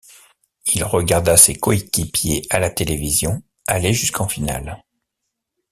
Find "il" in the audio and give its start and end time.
0.73-0.83